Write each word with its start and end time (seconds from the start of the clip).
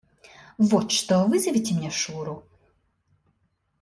Вот 0.57 0.89
что, 0.91 1.25
вызовите 1.27 1.75
мне 1.75 1.91
Шуру. 1.91 2.43